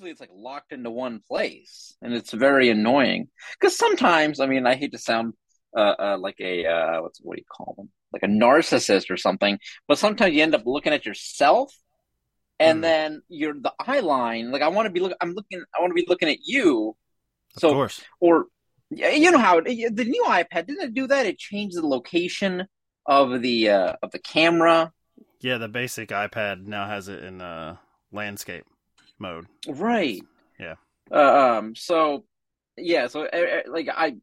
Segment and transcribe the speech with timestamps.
[0.00, 3.28] usually it's like locked into one place, and it's very annoying.
[3.58, 5.34] Because sometimes, I mean, I hate to sound
[5.76, 7.90] uh, uh, like a uh, what's what do you call them?
[8.12, 11.74] Like a narcissist or something, but sometimes you end up looking at yourself,
[12.58, 12.82] and mm.
[12.82, 14.50] then you're the eye line.
[14.50, 16.96] Like I want to be look, I'm looking, I want to be looking at you.
[17.56, 18.00] Of so, course.
[18.20, 18.46] or
[18.90, 21.26] you know how it, the new iPad didn't it do that?
[21.26, 22.66] It changed the location
[23.06, 24.92] of the uh, of the camera.
[25.40, 27.76] Yeah, the basic iPad now has it in uh,
[28.12, 28.64] landscape
[29.20, 29.46] mode.
[29.68, 30.22] Right.
[30.58, 30.74] Yeah.
[31.10, 31.74] Uh, um.
[31.74, 32.24] So,
[32.76, 33.06] yeah.
[33.06, 34.16] So, uh, like, I,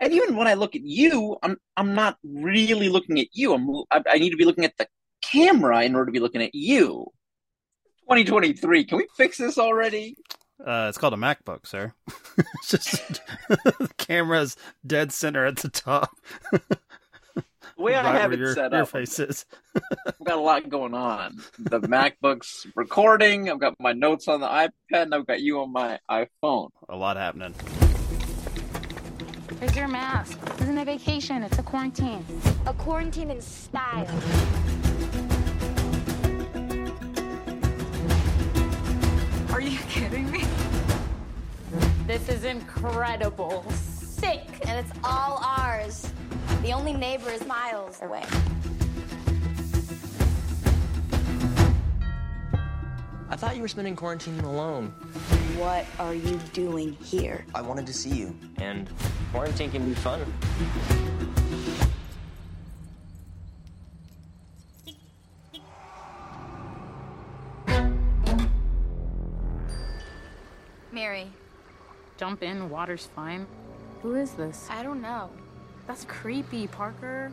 [0.00, 3.54] and even when I look at you, I'm I'm not really looking at you.
[3.54, 4.88] I'm I, I need to be looking at the
[5.22, 7.06] camera in order to be looking at you.
[8.02, 8.84] 2023.
[8.84, 10.16] Can we fix this already?
[10.64, 11.92] Uh, it's called a MacBook, sir.
[12.36, 16.10] it's just the camera's dead center at the top.
[17.82, 19.44] The way I have it your, set your up, face is.
[19.74, 21.42] I've got a lot going on.
[21.58, 23.50] The MacBook's recording.
[23.50, 26.68] I've got my notes on the iPad, and I've got you on my iPhone.
[26.88, 27.54] A lot happening.
[29.58, 30.40] Where's your mask?
[30.44, 31.42] This isn't a vacation.
[31.42, 32.24] It's a quarantine.
[32.66, 34.06] A quarantine in style.
[39.52, 40.44] Are you kidding me?
[42.06, 43.64] This is incredible.
[43.72, 44.44] Sick.
[44.68, 46.12] And it's all ours.
[46.62, 48.24] The only neighbor is miles away.
[53.28, 54.90] I thought you were spending quarantine alone.
[55.56, 57.44] What are you doing here?
[57.52, 58.88] I wanted to see you, and
[59.32, 60.24] quarantine can be fun.
[70.92, 71.26] Mary.
[72.18, 73.48] Jump in, water's fine.
[74.02, 74.68] Who is this?
[74.70, 75.28] I don't know.
[75.86, 77.32] That's creepy, Parker.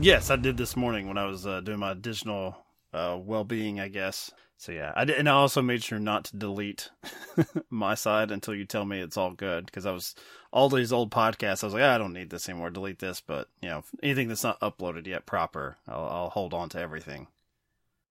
[0.00, 2.56] Yes, I did this morning when I was uh, doing my additional
[2.92, 4.30] uh, well-being, I guess.
[4.56, 6.90] So yeah, I did, and I also made sure not to delete
[7.70, 10.14] my side until you tell me it's all good because I was
[10.52, 11.62] all these old podcasts.
[11.62, 12.70] I was like, ah, I don't need this anymore.
[12.70, 16.68] Delete this, but you know, anything that's not uploaded yet proper, I'll, I'll hold on
[16.70, 17.28] to everything.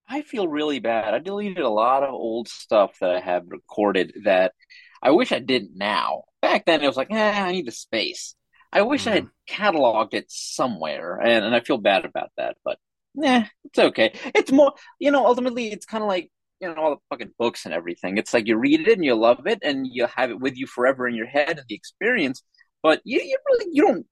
[0.07, 1.13] I feel really bad.
[1.13, 4.53] I deleted a lot of old stuff that I have recorded that
[5.01, 6.23] I wish I didn't now.
[6.41, 8.35] Back then, it was like, eh, I need the space.
[8.73, 9.11] I wish mm.
[9.11, 9.63] I had mm-hmm.
[9.63, 12.57] cataloged it somewhere, and, and I feel bad about that.
[12.66, 12.79] But
[13.13, 14.13] yeah, it's okay.
[14.34, 16.29] It's more, you know, ultimately, it's kind of like
[16.59, 18.17] you know all the fucking books and everything.
[18.17, 20.66] It's like you read it and you love it, and you have it with you
[20.66, 22.44] forever in your head and the experience.
[22.81, 24.06] But you, you really you don't.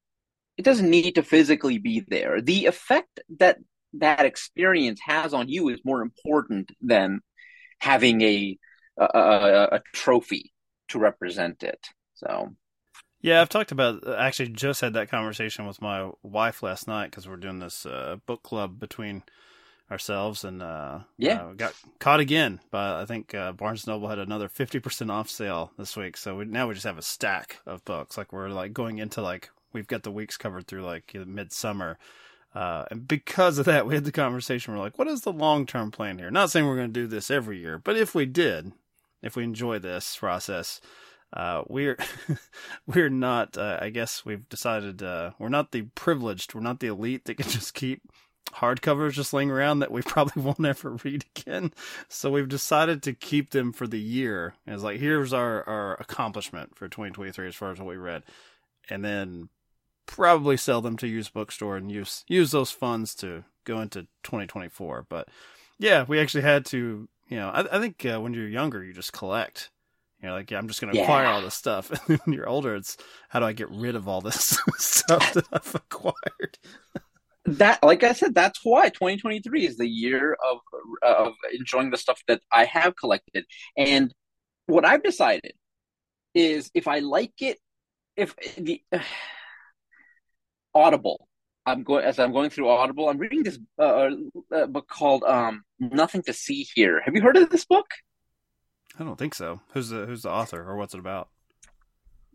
[0.58, 2.40] It doesn't need to physically be there.
[2.40, 3.58] The effect that
[3.94, 7.22] that experience has on you is more important than
[7.80, 8.58] having a
[8.98, 10.54] a, a, a trophy
[10.90, 11.80] to represent it.
[12.14, 12.56] So
[13.22, 17.28] yeah, I've talked about actually just had that conversation with my wife last night because
[17.28, 19.24] we're doing this uh, book club between
[19.92, 22.62] ourselves and uh, yeah, uh, got caught again.
[22.72, 26.38] But I think uh, Barnes Noble had another fifty percent off sale this week, so
[26.38, 28.18] we, now we just have a stack of books.
[28.18, 31.98] Like we're like going into like we've got the weeks covered through like midsummer.
[32.54, 34.74] Uh, and because of that, we had the conversation.
[34.74, 36.32] We're like, what is the long term plan here?
[36.32, 38.74] Not saying we're going to do this every year, but if we did,
[39.22, 40.82] if we enjoy this process,
[41.34, 41.98] uh, we're
[42.88, 43.58] we're not.
[43.58, 46.54] Uh, I guess we've decided uh, we're not the privileged.
[46.54, 48.02] We're not the elite that can just keep
[48.54, 51.74] hardcovers just laying around that we probably won't ever read again.
[52.10, 54.56] So we've decided to keep them for the year.
[54.66, 58.24] And it's like here's our our accomplishment for 2023 as far as what we read,
[58.90, 59.50] and then
[60.06, 65.06] probably sell them to used bookstore and use use those funds to go into 2024.
[65.08, 65.30] But
[65.80, 67.08] yeah, we actually had to.
[67.30, 69.70] You know, I, I think uh, when you're younger, you just collect
[70.24, 71.04] you're like, yeah, I'm just going to yeah.
[71.04, 71.90] acquire all this stuff.
[71.92, 72.98] And then when you're older, it's
[73.30, 76.58] how do I get rid of all this stuff that I've acquired?
[77.46, 80.60] that, like I said, that's why 2023 is the year of
[81.02, 83.46] of enjoying the stuff that I have collected.
[83.76, 84.14] And
[84.68, 85.54] what I've decided
[86.34, 87.58] is if I like it,
[88.16, 89.00] if the uh,
[90.74, 91.28] Audible,
[91.66, 93.10] I'm going as I'm going through Audible.
[93.10, 94.12] I'm reading this uh,
[94.54, 97.88] uh, book called um, "Nothing to See Here." Have you heard of this book?
[99.00, 99.62] I don't think so.
[99.74, 101.30] Who's the Who's the author, or what's it about?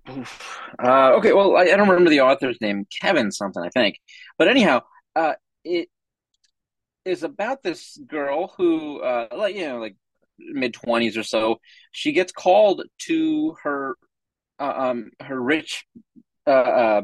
[0.09, 3.97] Uh, okay, well, I, I, don't remember the author's name, Kevin something, I think.
[4.39, 4.83] But anyhow,
[5.17, 5.89] uh, it
[7.05, 9.97] is about this girl who, uh, like you know, like
[10.39, 11.61] mid twenties or so.
[11.93, 13.97] She gets called to her,
[14.59, 15.85] uh, um, her rich.
[16.47, 17.03] Uh, uh,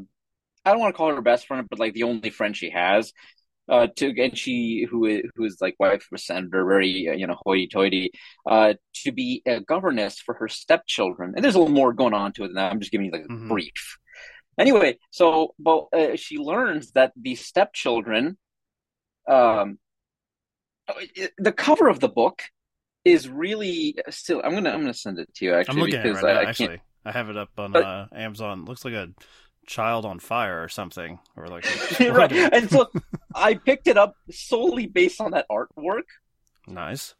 [0.65, 3.13] I don't want to call her best friend, but like the only friend she has.
[3.73, 7.27] Uh, to and she who is who is like wife of a senator, very you
[7.27, 8.11] know hoity-toity,
[8.45, 11.33] uh, to be a governess for her stepchildren.
[11.35, 12.71] And there's a little more going on to it than that.
[12.71, 13.49] I'm just giving you like a mm-hmm.
[13.49, 13.97] brief.
[14.59, 18.37] Anyway, so but uh, she learns that the stepchildren,
[19.27, 19.79] um,
[21.39, 22.43] the cover of the book
[23.07, 24.43] is really still.
[24.45, 25.73] I'm gonna I'm gonna send it to you actually.
[25.73, 26.81] I'm looking at it right I, now, I actually.
[27.07, 28.67] I have it up on uh, Amazon.
[28.67, 29.09] Looks like a
[29.67, 31.65] child on fire or something, or like
[32.01, 32.33] right.
[32.33, 32.91] And so
[33.35, 36.05] I picked it up solely based on that artwork.
[36.67, 37.15] Nice.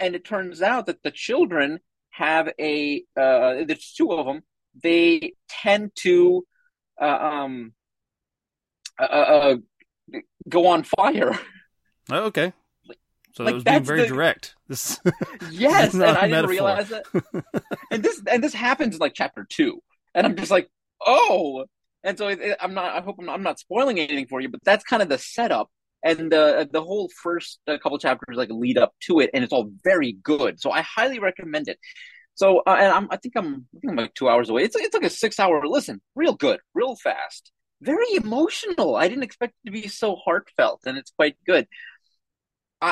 [0.00, 1.80] And it turns out that the children
[2.10, 3.04] have a.
[3.16, 4.42] Uh, there's two of them.
[4.82, 6.46] They tend to,
[7.00, 7.72] uh, um,
[8.98, 9.56] uh, uh
[10.48, 11.38] go on fire.
[12.10, 12.52] Oh, okay.
[13.34, 14.06] So like, it was being very the...
[14.08, 14.54] direct.
[14.68, 14.98] This
[15.50, 17.06] yes, and I didn't realize it.
[17.90, 19.82] and this and this happens in like chapter two,
[20.14, 20.70] and I'm just like,
[21.06, 21.64] oh.
[22.04, 22.96] And so it, it, I'm not.
[22.96, 25.18] I hope I'm not, I'm not, spoiling anything for you, but that's kind of the
[25.18, 25.70] setup,
[26.04, 29.52] and the the whole first uh, couple chapters like lead up to it, and it's
[29.52, 30.60] all very good.
[30.60, 31.78] So I highly recommend it.
[32.34, 34.64] So uh, and I'm, I think I'm, I think I'm like two hours away.
[34.64, 38.96] It's it's like a six hour listen, real good, real fast, very emotional.
[38.96, 41.68] I didn't expect it to be so heartfelt, and it's quite good.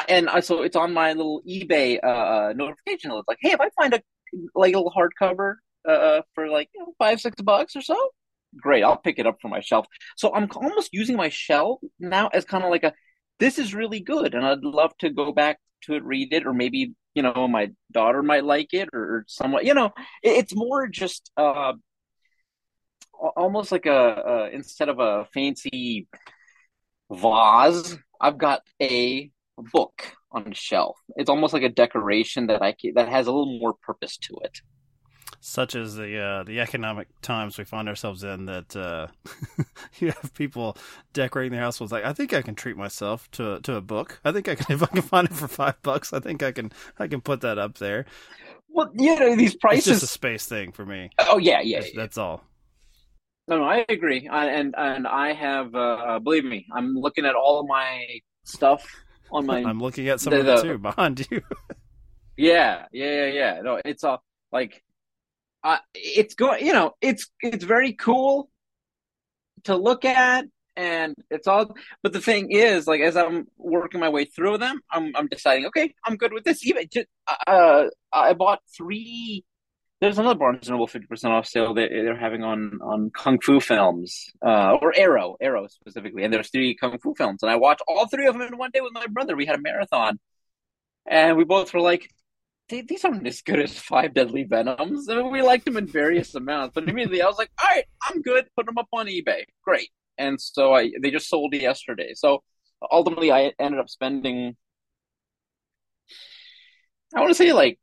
[0.09, 3.25] And I, so it's on my little eBay uh, notification list.
[3.27, 4.01] Like, hey, if I find a
[4.55, 5.55] like a little hardcover
[5.89, 7.97] uh, for like you know, five six bucks or so,
[8.57, 9.87] great, I'll pick it up for my shelf.
[10.17, 12.95] So I'm almost using my shelf now as kind of like a
[13.39, 16.53] this is really good, and I'd love to go back to it, read it, or
[16.53, 19.93] maybe you know my daughter might like it, or someone you know
[20.23, 21.73] it, it's more just uh,
[23.37, 26.09] almost like a, a instead of a fancy
[27.13, 29.31] vase, I've got a
[29.73, 30.97] book on a shelf.
[31.17, 34.61] It's almost like a decoration that I that has a little more purpose to it.
[35.43, 39.07] Such as the uh, the economic times we find ourselves in, that uh,
[39.99, 40.77] you have people
[41.15, 44.21] decorating their house with like, I think I can treat myself to to a book.
[44.23, 46.13] I think I can if I can find it for five bucks.
[46.13, 48.05] I think I can I can put that up there.
[48.69, 49.79] Well, you know these prices.
[49.79, 51.11] It's just a space thing for me.
[51.19, 51.81] Oh yeah, yeah.
[51.81, 52.01] That's, yeah.
[52.01, 52.45] that's all.
[53.51, 57.35] No, no, I agree, I, and and I have, uh, believe me, I'm looking at
[57.35, 58.07] all of my
[58.45, 58.87] stuff
[59.33, 59.59] on my.
[59.65, 61.43] I'm looking at some the, of it too behind you.
[62.37, 63.61] yeah, yeah, yeah, yeah.
[63.63, 64.23] No, it's all
[64.53, 64.85] like,
[65.65, 66.65] uh, it's going.
[66.67, 68.51] You know, it's it's very cool
[69.65, 70.47] to look at,
[70.77, 71.75] and it's all.
[72.03, 75.67] But the thing is, like, as I'm working my way through them, I'm I'm deciding,
[75.67, 76.67] okay, I'm good with this.
[76.67, 77.07] Even just,
[77.47, 79.45] uh, I bought three
[80.01, 83.61] there's another Barnes and Noble 50% off sale that they're having on on kung fu
[83.61, 86.25] films, uh, or Arrow, Arrow specifically.
[86.25, 88.71] And there's three kung fu films, and I watched all three of them in one
[88.73, 89.37] day with my brother.
[89.37, 90.19] We had a marathon,
[91.07, 92.11] and we both were like,
[92.71, 96.35] "These aren't as good as Five Deadly Venoms." I mean, we liked them in various
[96.35, 98.47] amounts, but immediately I was like, "All right, I'm good.
[98.57, 99.45] Put them up on eBay.
[99.65, 102.13] Great." And so I they just sold yesterday.
[102.15, 102.43] So
[102.91, 104.57] ultimately, I ended up spending.
[107.15, 107.79] I want to say like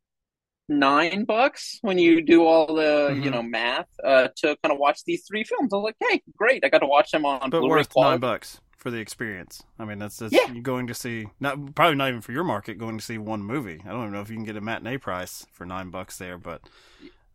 [0.68, 3.22] nine bucks when you do all the mm-hmm.
[3.22, 5.72] you know math uh, to kind of watch these three films.
[5.72, 6.64] I was like, hey, great!
[6.64, 7.50] I got to watch them on.
[7.50, 8.12] But Blu-ray worth quality.
[8.12, 9.62] nine bucks for the experience.
[9.78, 10.48] I mean, that's, that's yeah.
[10.62, 13.82] going to see not probably not even for your market going to see one movie.
[13.84, 16.38] I don't even know if you can get a matinee price for nine bucks there,
[16.38, 16.62] but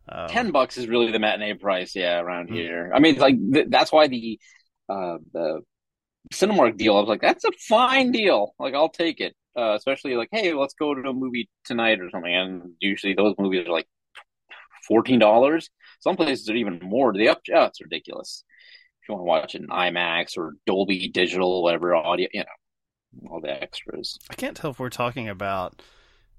[0.08, 1.94] um, ten bucks is really the matinee price.
[1.94, 2.56] Yeah, around mm-hmm.
[2.56, 2.92] here.
[2.92, 4.40] I mean, like th- that's why the
[4.88, 5.60] uh, the
[6.32, 6.96] Cinemark deal.
[6.96, 8.54] I was like, that's a fine deal.
[8.58, 12.10] Like, I'll take it uh, especially like, hey, let's go to a movie tonight or
[12.10, 12.34] something.
[12.34, 13.86] And usually those movies are like
[14.86, 15.70] fourteen dollars.
[16.00, 17.12] Some places are even more.
[17.12, 18.44] The up, oh, it's ridiculous.
[19.04, 23.28] If you want to watch it in IMAX or Dolby Digital, whatever audio, you know,
[23.30, 24.18] all the extras.
[24.30, 25.82] I can't tell if we're talking about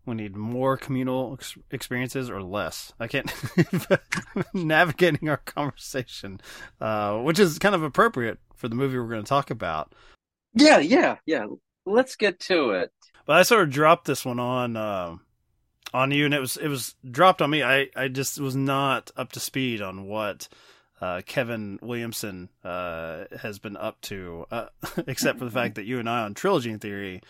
[0.07, 2.91] we need more communal ex- experiences or less.
[2.99, 3.31] I can't
[4.55, 6.41] navigating our conversation,
[6.81, 9.93] uh, which is kind of appropriate for the movie we're going to talk about.
[10.55, 11.45] Yeah, yeah, yeah.
[11.85, 12.91] Let's get to it.
[13.27, 15.17] But I sort of dropped this one on uh,
[15.93, 17.61] on you, and it was it was dropped on me.
[17.61, 20.47] I I just was not up to speed on what
[21.05, 24.67] uh, Kevin Williamson uh, has been up to, uh,
[25.07, 27.21] except for the fact that you and I on Trilogy in Theory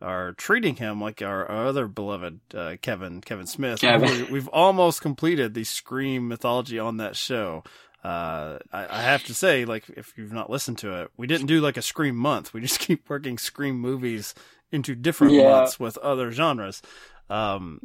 [0.00, 3.80] are treating him like our, our other beloved uh, Kevin Kevin Smith.
[3.80, 4.30] Kevin.
[4.30, 7.64] We, have almost completed the Scream mythology on that show.
[8.04, 11.48] Uh, I, I, have to say, like, if you've not listened to it, we didn't
[11.48, 12.54] do like a Scream month.
[12.54, 14.34] We just keep working Scream movies
[14.70, 15.50] into different yeah.
[15.50, 16.80] months with other genres.
[17.28, 17.80] Um,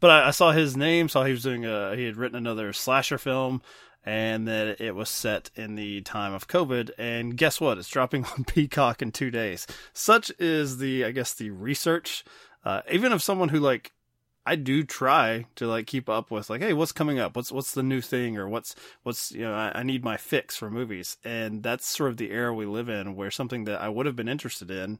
[0.00, 2.72] but I, I, saw his name, saw he was doing a he had written another
[2.72, 3.62] slasher film,
[4.04, 6.90] and that it was set in the time of COVID.
[6.98, 7.78] And guess what?
[7.78, 9.66] It's dropping on Peacock in two days.
[9.92, 12.24] Such is the I guess the research.
[12.64, 13.92] Uh, even of someone who like
[14.44, 17.36] I do try to like keep up with like, hey, what's coming up?
[17.36, 20.56] What's what's the new thing or what's what's you know I, I, need my fix
[20.56, 23.88] for movies, and that's sort of the era we live in, where something that I
[23.88, 24.98] would have been interested in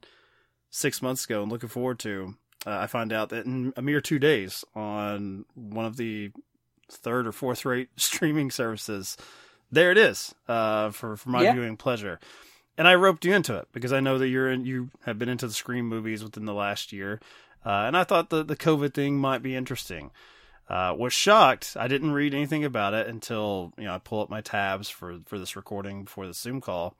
[0.70, 2.34] six months ago and looking forward to,
[2.66, 6.30] uh, I find out that in a mere two days on one of the
[6.96, 9.16] third or fourth rate streaming services,
[9.70, 11.52] there it is uh, for for my yeah.
[11.52, 12.20] viewing pleasure.
[12.78, 15.28] And I roped you into it because I know that you're in, you have been
[15.28, 17.20] into the Scream movies within the last year.
[17.64, 20.10] Uh, and I thought the, the COVID thing might be interesting.
[20.68, 21.76] Uh, was shocked.
[21.78, 25.18] I didn't read anything about it until you know I pull up my tabs for
[25.26, 26.96] for this recording before the Zoom call.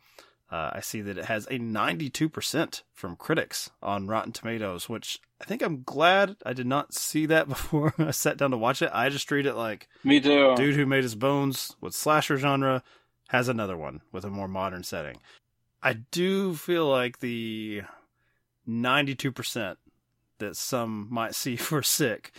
[0.50, 5.44] Uh, I see that it has a 92% from critics on Rotten Tomatoes, which I
[5.44, 8.90] think I'm glad I did not see that before I sat down to watch it.
[8.92, 10.54] I just treat it like me too.
[10.56, 12.82] Dude who made his bones with slasher genre
[13.28, 15.18] has another one with a more modern setting.
[15.82, 17.82] I do feel like the
[18.68, 19.76] 92%
[20.38, 22.32] that some might see for sick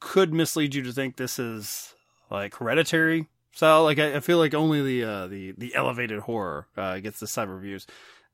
[0.00, 1.94] could mislead you to think this is
[2.30, 6.66] like hereditary so like I, I feel like only the uh, the the elevated horror
[6.76, 7.86] uh, gets the cyber reviews.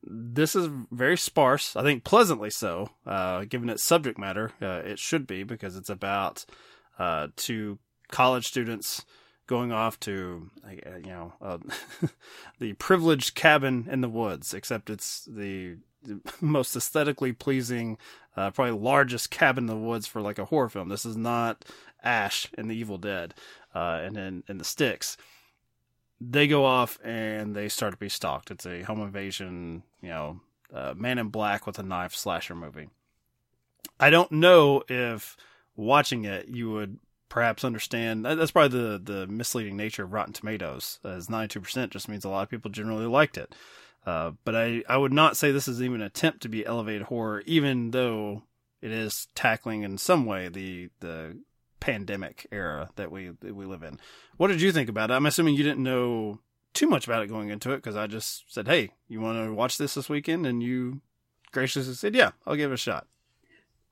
[0.05, 1.77] This is very sparse.
[1.77, 4.53] I think pleasantly so, uh, given its subject matter.
[4.61, 6.45] Uh, it should be because it's about
[6.99, 7.79] uh, two
[8.11, 9.05] college students
[9.47, 11.59] going off to you know uh,
[12.59, 14.55] the privileged cabin in the woods.
[14.55, 15.77] Except it's the
[16.41, 17.99] most aesthetically pleasing,
[18.37, 20.89] uh, probably largest cabin in the woods for like a horror film.
[20.89, 21.65] This is not
[22.03, 23.35] Ash and The Evil Dead,
[23.75, 25.17] uh, and then in the sticks.
[26.21, 28.53] They go off and they start to be stalked.
[28.53, 30.41] It's a home invasion, you know,
[30.73, 32.89] uh, Man in Black with a knife slasher movie.
[33.99, 35.37] I don't know if
[35.77, 38.25] watching it you would perhaps understand.
[38.25, 42.25] That's probably the the misleading nature of Rotten Tomatoes, as ninety two percent just means
[42.25, 43.55] a lot of people generally liked it.
[44.05, 47.03] Uh, but I, I would not say this is even an attempt to be elevated
[47.03, 48.43] horror, even though
[48.81, 51.39] it is tackling in some way the the
[51.81, 53.99] pandemic era that we that we live in.
[54.37, 55.15] What did you think about it?
[55.15, 56.41] I'm assuming you didn't know
[56.75, 59.53] too much about it going into it because I just said, "Hey, you want to
[59.53, 61.01] watch this this weekend?" and you
[61.53, 63.07] graciously said, "Yeah, I'll give it a shot."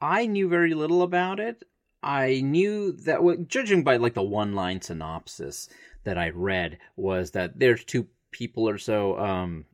[0.01, 1.65] I knew very little about it.
[2.03, 5.69] I knew that, well, judging by like the one line synopsis
[6.05, 9.67] that I read, was that there's two people or so um,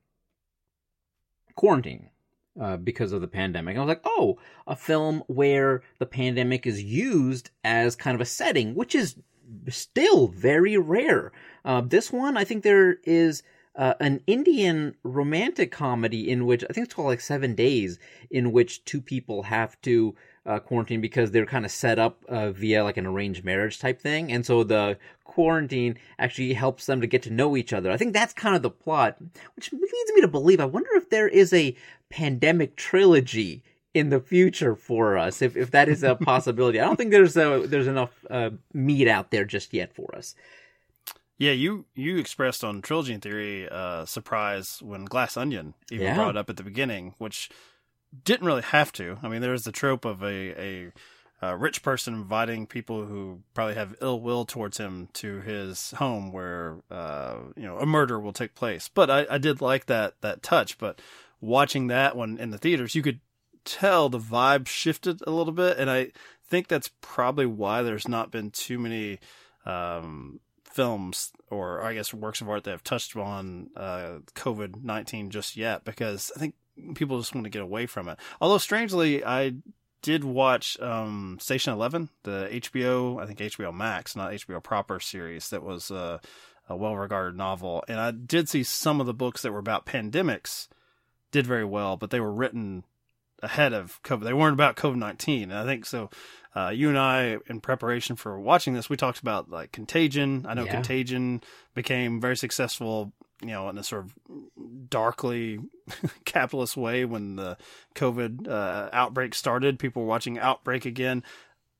[1.54, 2.10] quarantine
[2.60, 3.76] uh, because of the pandemic.
[3.76, 8.26] I was like, oh, a film where the pandemic is used as kind of a
[8.26, 9.16] setting, which is
[9.68, 11.32] still very rare.
[11.64, 13.42] Uh, this one, I think there is
[13.76, 17.98] uh, an Indian romantic comedy in which I think it's called like Seven Days,
[18.30, 20.14] in which two people have to
[20.46, 24.00] uh, quarantine because they're kind of set up uh, via like an arranged marriage type
[24.00, 27.90] thing, and so the quarantine actually helps them to get to know each other.
[27.90, 29.16] I think that's kind of the plot,
[29.56, 30.60] which leads me to believe.
[30.60, 31.76] I wonder if there is a
[32.08, 33.62] pandemic trilogy
[33.96, 36.80] in the future for us, if if that is a possibility.
[36.80, 40.34] I don't think there's a there's enough uh, meat out there just yet for us.
[41.38, 46.14] Yeah, you you expressed on Trilogy Theory uh, surprise when Glass Onion even yeah.
[46.14, 47.50] brought up at the beginning, which
[48.24, 49.18] didn't really have to.
[49.22, 50.26] I mean, there's the trope of a,
[50.60, 50.92] a,
[51.42, 56.32] a, rich person inviting people who probably have ill will towards him to his home
[56.32, 58.88] where, uh, you know, a murder will take place.
[58.92, 60.78] But I, I did like that, that touch.
[60.78, 61.00] But
[61.40, 63.20] watching that one in the theaters, you could
[63.66, 65.76] tell the vibe shifted a little bit.
[65.76, 66.12] And I
[66.48, 69.18] think that's probably why there's not been too many,
[69.66, 70.40] um,
[70.76, 75.56] films or I guess works of art that have touched on uh, COVID nineteen just
[75.56, 76.54] yet because I think
[76.94, 78.18] people just want to get away from it.
[78.40, 79.54] Although strangely, I
[80.02, 85.48] did watch um, Station Eleven, the HBO, I think HBO Max, not HBO proper series
[85.48, 86.18] that was uh,
[86.68, 90.68] a well-regarded novel, and I did see some of the books that were about pandemics
[91.32, 92.84] did very well, but they were written
[93.46, 94.24] ahead of COVID.
[94.24, 96.10] They weren't about COVID nineteen, and I think so.
[96.54, 100.46] Uh, you and I, in preparation for watching this, we talked about like Contagion.
[100.48, 100.72] I know yeah.
[100.72, 101.42] Contagion
[101.74, 103.12] became very successful
[103.42, 104.14] you know, in a sort of
[104.88, 105.58] darkly
[106.24, 107.56] capitalist way when the
[107.94, 109.78] COVID uh, outbreak started.
[109.78, 111.22] People were watching Outbreak again.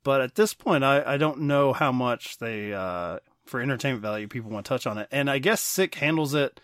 [0.05, 4.29] But at this point, I, I don't know how much they, uh, for entertainment value,
[4.29, 5.09] people want to touch on it.
[5.11, 6.61] And I guess Sick handles it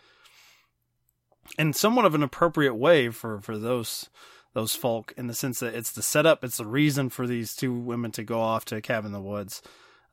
[1.59, 4.11] in somewhat of an appropriate way for, for those
[4.55, 7.73] those folk in the sense that it's the setup, it's the reason for these two
[7.73, 9.63] women to go off to a cabin in the woods.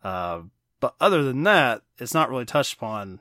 [0.03, 0.41] Uh,
[0.79, 3.19] but other than that, it's not really touched upon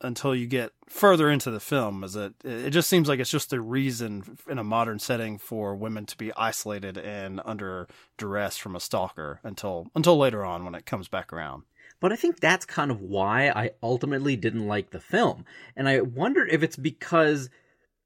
[0.00, 2.04] until you get further into the film.
[2.04, 2.34] Is it?
[2.44, 6.16] it just seems like it's just a reason in a modern setting for women to
[6.16, 11.08] be isolated and under duress from a stalker until until later on when it comes
[11.08, 11.62] back around.
[11.98, 15.46] But I think that's kind of why I ultimately didn't like the film.
[15.74, 17.48] And I wonder if it's because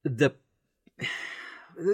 [0.05, 0.35] the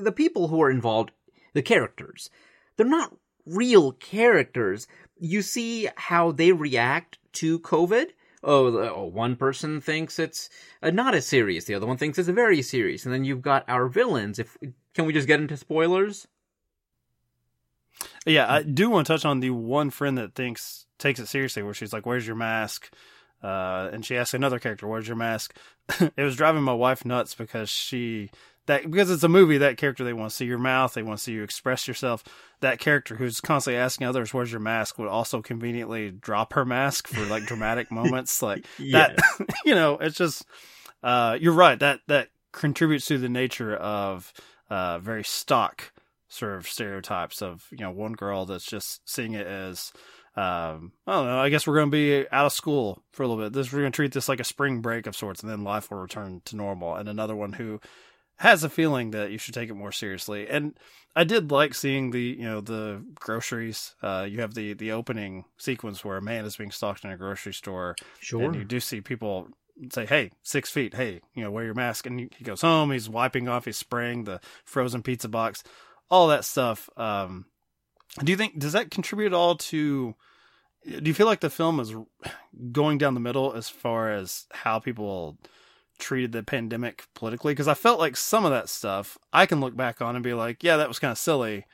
[0.02, 1.12] the people who are involved,
[1.54, 2.30] the characters,
[2.76, 3.14] they're not
[3.46, 4.86] real characters.
[5.18, 8.08] You see how they react to COVID.
[8.42, 10.50] Oh, oh one person thinks it's
[10.82, 11.64] uh, not as serious.
[11.64, 13.04] The other one thinks it's very serious.
[13.04, 14.38] And then you've got our villains.
[14.38, 14.56] If
[14.94, 16.26] can we just get into spoilers?
[18.26, 21.62] Yeah, I do want to touch on the one friend that thinks takes it seriously,
[21.62, 22.90] where she's like, "Where's your mask?"
[23.42, 25.56] Uh, and she asks another character, "Where's your mask?"
[26.16, 28.30] it was driving my wife nuts because she
[28.66, 29.58] that because it's a movie.
[29.58, 32.22] That character they want to see your mouth, they want to see you express yourself.
[32.60, 37.08] That character who's constantly asking others, "Where's your mask?" would also conveniently drop her mask
[37.08, 39.18] for like dramatic moments, like that.
[39.64, 40.44] you know, it's just
[41.02, 41.78] uh, you're right.
[41.78, 44.32] That that contributes to the nature of
[44.70, 45.92] uh, very stock
[46.28, 49.92] sort of stereotypes of you know one girl that's just seeing it as
[50.36, 51.38] um, I don't know.
[51.38, 53.54] I guess we're going to be out of school for a little bit.
[53.54, 55.90] This we're going to treat this like a spring break of sorts, and then life
[55.90, 56.94] will return to normal.
[56.94, 57.80] And another one who
[58.38, 60.48] has a feeling that you should take it more seriously.
[60.48, 60.78] And
[61.14, 63.94] I did like seeing the you know the groceries.
[64.02, 67.16] Uh, you have the the opening sequence where a man is being stalked in a
[67.16, 67.96] grocery store.
[68.20, 68.44] Sure.
[68.44, 69.48] And you do see people
[69.90, 70.94] say, "Hey, six feet.
[70.94, 72.90] Hey, you know, wear your mask." And he goes home.
[72.90, 73.64] He's wiping off.
[73.64, 75.64] He's spraying the frozen pizza box.
[76.10, 76.90] All that stuff.
[76.98, 77.46] Um,
[78.22, 80.14] do you think does that contribute at all to?
[80.84, 81.94] Do you feel like the film is
[82.72, 85.38] going down the middle as far as how people
[85.98, 87.52] treated the pandemic politically?
[87.52, 90.34] Because I felt like some of that stuff I can look back on and be
[90.34, 91.64] like, yeah, that was kind of silly.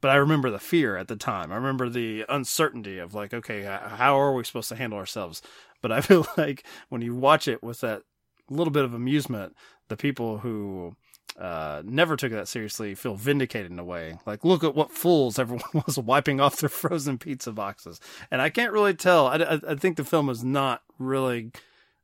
[0.00, 1.50] But I remember the fear at the time.
[1.50, 5.42] I remember the uncertainty of like, okay, how are we supposed to handle ourselves?
[5.80, 8.02] But I feel like when you watch it with that
[8.50, 9.56] little bit of amusement,
[9.88, 10.96] the people who
[11.38, 14.18] uh, never took that seriously feel vindicated in a way.
[14.26, 18.00] Like, look at what fools everyone was wiping off their frozen pizza boxes.
[18.30, 19.26] And I can't really tell.
[19.26, 21.52] I, I, I think the film is not really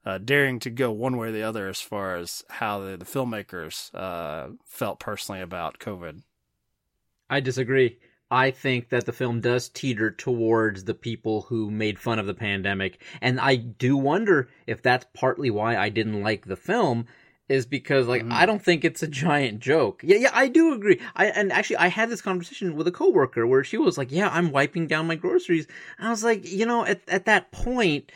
[0.05, 3.05] uh, daring to go one way or the other as far as how the, the
[3.05, 6.23] filmmakers uh, felt personally about COVID.
[7.31, 7.99] I disagree.
[8.31, 12.35] I think that the film does teeter towards the people who made fun of the
[12.35, 13.03] pandemic.
[13.21, 17.07] And I do wonder if that's partly why I didn't like the film
[17.49, 18.33] is because like mm.
[18.33, 20.01] I don't think it's a giant joke.
[20.03, 20.99] Yeah, yeah, I do agree.
[21.15, 24.31] I and actually I had this conversation with a coworker where she was like, "Yeah,
[24.33, 25.67] I'm wiping down my groceries."
[25.99, 28.11] And I was like, you know, at at that point,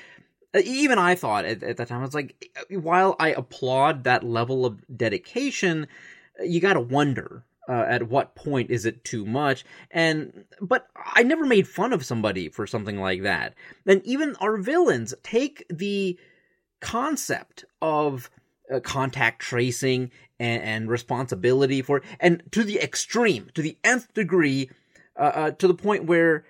[0.64, 4.64] even I thought at, at that time, I was like, while I applaud that level
[4.64, 5.86] of dedication,
[6.42, 9.64] you got to wonder uh, at what point is it too much?
[9.90, 13.54] And but i never made fun of somebody for something like that.
[13.86, 16.18] And even our villains take the
[16.80, 18.30] concept of
[18.72, 24.70] uh, contact tracing and, and, responsibility for and to the extreme, to the nth degree,
[25.16, 26.44] uh, uh, to the point where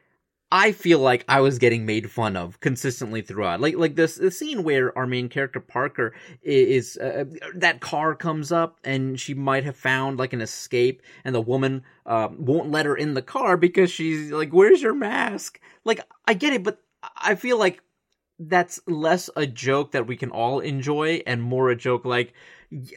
[0.52, 3.60] I feel like I was getting made fun of consistently throughout.
[3.60, 7.24] Like like this the scene where our main character Parker is uh,
[7.56, 11.82] that car comes up and she might have found like an escape, and the woman
[12.06, 16.34] uh, won't let her in the car because she's like, "Where's your mask?" Like I
[16.34, 16.80] get it, but
[17.16, 17.82] I feel like
[18.38, 22.34] that's less a joke that we can all enjoy and more a joke like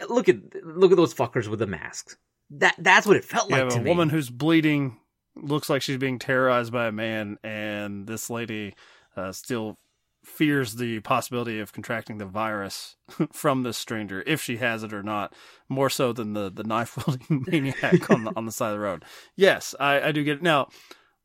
[0.10, 2.16] look at look at those fuckers with the masks.
[2.52, 3.90] That that's what it felt yeah, like to a me.
[3.90, 4.98] woman who's bleeding
[5.44, 8.76] looks like she's being terrorized by a man and this lady
[9.16, 9.78] uh, still
[10.24, 12.98] fears the possibility of contracting the virus
[13.32, 15.34] from this stranger if she has it or not
[15.70, 18.80] more so than the the knife wielding maniac on the on the side of the
[18.80, 20.68] road yes i i do get it now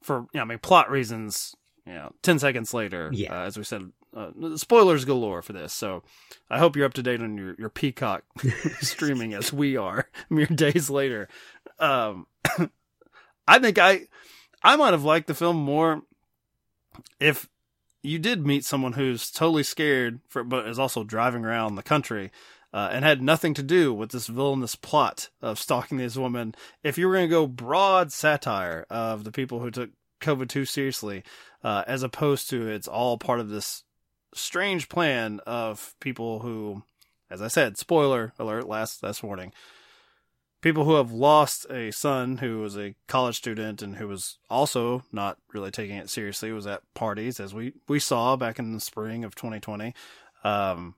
[0.02, 1.54] for you know, i mean plot reasons
[1.86, 3.42] you know 10 seconds later yeah.
[3.42, 5.72] Uh, as we said uh, spoilers galore for this.
[5.72, 6.02] So
[6.48, 8.24] I hope you're up to date on your, your Peacock
[8.80, 11.28] streaming as we are mere days later.
[11.78, 12.26] Um,
[13.46, 14.08] I think I,
[14.62, 16.02] I might have liked the film more
[17.20, 17.48] if
[18.02, 22.30] you did meet someone who's totally scared for, but is also driving around the country.
[22.72, 26.52] Uh, and had nothing to do with this villainous plot of stalking this woman.
[26.82, 30.64] If you were going to go broad satire of the people who took COVID too
[30.64, 31.22] seriously,
[31.62, 33.84] uh, as opposed to it's all part of this
[34.34, 36.82] strange plan of people who,
[37.30, 39.52] as I said, spoiler alert, last last warning,
[40.64, 45.04] people who have lost a son who was a college student and who was also
[45.12, 48.80] not really taking it seriously, was at parties as we we saw back in the
[48.80, 49.94] spring of 2020.
[50.42, 50.94] Um,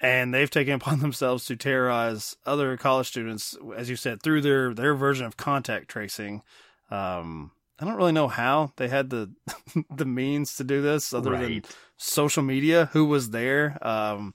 [0.00, 4.74] and they've taken upon themselves to terrorize other college students, as you said, through their
[4.74, 6.42] their version of contact tracing.
[6.90, 9.30] Um, I don't really know how they had the
[9.94, 11.62] the means to do this other right.
[11.62, 12.90] than social media.
[12.92, 13.78] Who was there?
[13.86, 14.34] Um,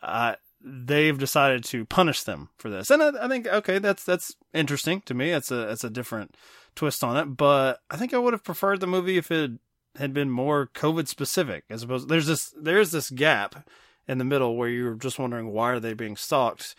[0.00, 4.34] uh, they've decided to punish them for this, and I, I think okay, that's that's
[4.52, 5.30] interesting to me.
[5.30, 6.36] That's a that's a different
[6.74, 9.52] twist on it, but I think I would have preferred the movie if it
[9.96, 12.08] had been more COVID specific, as opposed.
[12.08, 13.68] There's this there's this gap
[14.08, 16.74] in the middle where you're just wondering why are they being stalked,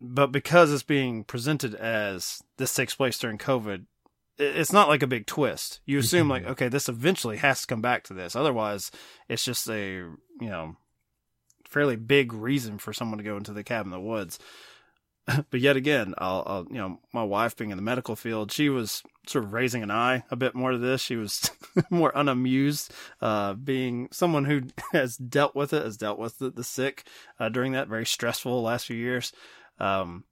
[0.00, 3.86] but because it's being presented as this takes place during COVID,
[4.38, 5.80] it's not like a big twist.
[5.84, 6.52] You assume like, mm-hmm.
[6.52, 8.34] okay, this eventually has to come back to this.
[8.34, 8.90] Otherwise,
[9.28, 10.08] it's just a
[10.40, 10.76] you know
[11.72, 14.38] fairly big reason for someone to go into the cabin in the woods.
[15.50, 18.68] but yet again, I'll, I'll, you know, my wife being in the medical field, she
[18.68, 21.00] was sort of raising an eye a bit more to this.
[21.00, 21.50] She was
[21.90, 26.64] more unamused, uh, being someone who has dealt with it, has dealt with the, the
[26.64, 27.04] sick
[27.38, 29.32] uh, during that very stressful last few years.
[29.78, 30.24] Um,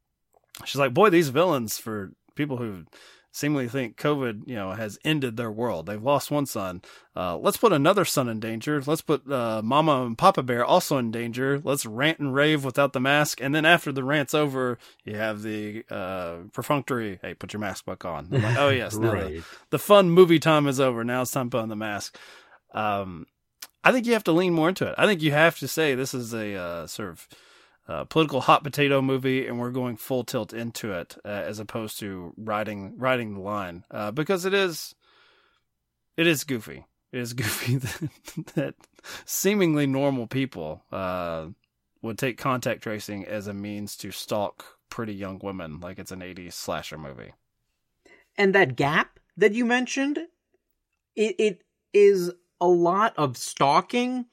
[0.64, 2.85] she's like, boy, these villains for people who
[3.33, 5.87] seemingly think COVID, you know, has ended their world.
[5.87, 6.83] They've lost one son.
[7.14, 8.83] Uh, let's put another son in danger.
[8.85, 11.61] Let's put uh, Mama and Papa Bear also in danger.
[11.62, 13.40] Let's rant and rave without the mask.
[13.40, 17.85] And then after the rant's over, you have the uh, perfunctory, hey, put your mask
[17.85, 18.29] back on.
[18.31, 19.35] Like, oh, yes, now Right.
[19.37, 21.05] the, the fun movie time is over.
[21.05, 22.19] Now it's time to put on the mask.
[22.73, 23.27] Um,
[23.83, 24.95] I think you have to lean more into it.
[24.99, 27.29] I think you have to say this is a uh, sort of
[27.90, 31.98] uh, political hot potato movie, and we're going full tilt into it uh, as opposed
[31.98, 34.94] to riding riding the line uh, because it is
[36.16, 36.87] it is goofy.
[37.11, 38.11] It is goofy that,
[38.55, 38.74] that
[39.24, 41.48] seemingly normal people uh,
[42.00, 46.20] would take contact tracing as a means to stalk pretty young women, like it's an
[46.20, 47.33] '80s slasher movie.
[48.38, 50.18] and that gap that you mentioned
[51.16, 54.26] it, it is a lot of stalking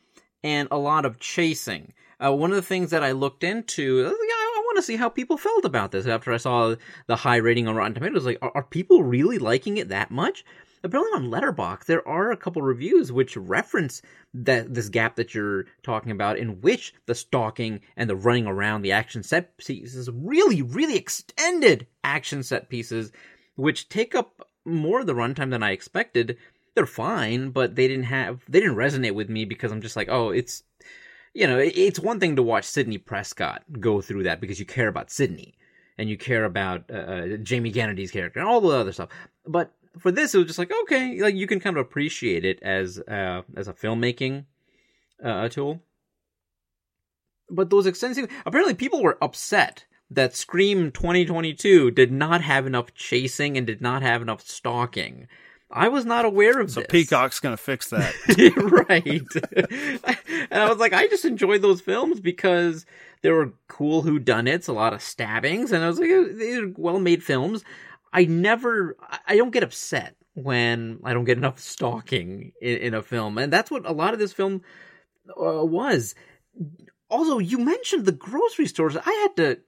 [0.43, 4.09] and a lot of chasing uh, one of the things that i looked into uh,
[4.09, 6.75] yeah, i, I want to see how people felt about this after i saw
[7.07, 10.43] the high rating on rotten tomatoes like are, are people really liking it that much
[10.83, 14.01] apparently on Letterboxd there are a couple reviews which reference
[14.33, 18.83] that this gap that you're talking about in which the stalking and the running around
[18.83, 23.11] the action set pieces really really extended action set pieces
[23.55, 26.37] which take up more of the runtime than I expected.
[26.75, 30.09] They're fine, but they didn't have they didn't resonate with me because I'm just like,
[30.09, 30.63] oh, it's
[31.37, 34.87] you know, it's one thing to watch Sidney Prescott go through that because you care
[34.87, 35.53] about Sidney
[35.95, 39.09] and you care about uh, uh, Jamie Kennedy's character and all the other stuff.
[39.45, 42.59] But for this, it was just like okay, like you can kind of appreciate it
[42.63, 44.45] as uh, as a filmmaking
[45.23, 45.83] uh, tool.
[47.51, 53.59] But those extensive apparently people were upset that Scream 2022 did not have enough chasing
[53.59, 55.27] and did not have enough stalking.
[55.69, 56.87] I was not aware of So this.
[56.89, 58.13] Peacock's going to fix that.
[58.89, 60.47] right.
[60.51, 62.85] and I was like, I just enjoyed those films because
[63.21, 66.71] there were cool whodunits, a lot of stabbings, and I was like, "Oh, these are
[66.77, 67.63] well made films.
[68.13, 72.93] I never, I- I don't get upset when I don't get enough stalking in, in
[72.93, 74.61] a film, and that's what a lot of this film
[75.29, 76.15] uh, was.
[77.09, 78.95] Also, you mentioned the grocery stores.
[78.95, 79.59] I had to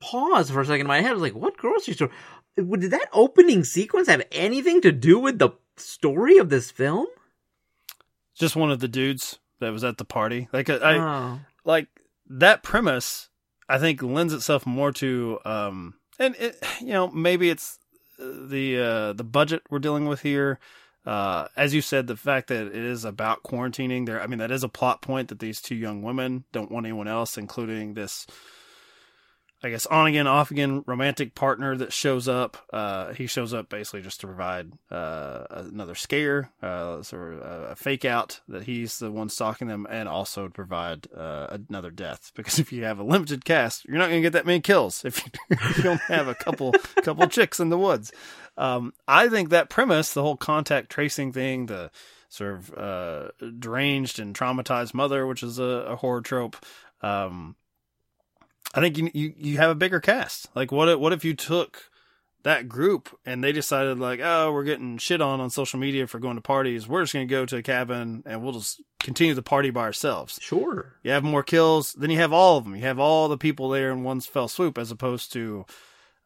[0.00, 1.10] pause for a second in my head.
[1.10, 2.10] I was like, what grocery store?
[2.56, 7.06] Did that opening sequence have anything to do with the story of this film?
[8.34, 10.48] Just one of the dudes that was at the party.
[10.52, 11.40] Like I, Oh.
[11.64, 11.88] like
[12.32, 13.28] that premise
[13.68, 17.78] i think lends itself more to um and it, you know maybe it's
[18.20, 20.58] the uh the budget we're dealing with here
[21.06, 24.52] uh as you said the fact that it is about quarantining there i mean that
[24.52, 28.26] is a plot point that these two young women don't want anyone else including this
[29.62, 32.56] I guess on again, off again romantic partner that shows up.
[32.72, 37.76] Uh, he shows up basically just to provide uh, another scare, uh, sort of a
[37.76, 42.32] fake out that he's the one stalking them, and also to provide uh, another death.
[42.40, 45.04] Because if you have a limited cast, you're not going to get that many kills
[45.04, 48.12] if you, if you don't have a couple couple chicks in the woods.
[48.56, 51.90] Um, I think that premise, the whole contact tracing thing, the
[52.30, 56.56] sort of uh, deranged and traumatized mother, which is a, a horror trope.
[57.02, 57.56] Um,
[58.74, 60.48] I think you, you you have a bigger cast.
[60.54, 61.90] Like what if, what if you took
[62.42, 66.18] that group and they decided like, oh, we're getting shit on on social media for
[66.18, 66.88] going to parties.
[66.88, 69.82] We're just going to go to a cabin and we'll just continue the party by
[69.82, 70.38] ourselves.
[70.40, 70.94] Sure.
[71.02, 72.76] You have more kills, then you have all of them.
[72.76, 75.66] You have all the people there in one fell swoop, as opposed to